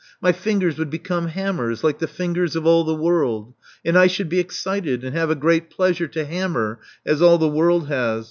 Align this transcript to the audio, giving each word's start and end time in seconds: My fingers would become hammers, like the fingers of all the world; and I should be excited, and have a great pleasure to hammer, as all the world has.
My 0.19 0.31
fingers 0.31 0.79
would 0.79 0.89
become 0.89 1.27
hammers, 1.27 1.83
like 1.83 1.99
the 1.99 2.07
fingers 2.07 2.55
of 2.55 2.65
all 2.65 2.83
the 2.83 2.95
world; 2.95 3.53
and 3.85 3.95
I 3.95 4.07
should 4.07 4.29
be 4.29 4.39
excited, 4.39 5.03
and 5.03 5.15
have 5.15 5.29
a 5.29 5.35
great 5.35 5.69
pleasure 5.69 6.07
to 6.07 6.25
hammer, 6.25 6.79
as 7.05 7.21
all 7.21 7.37
the 7.37 7.47
world 7.47 7.87
has. 7.87 8.19